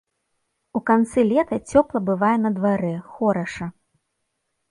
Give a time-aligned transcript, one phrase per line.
[0.77, 3.65] У канцы лета цёпла бывае на дварэ, хораша.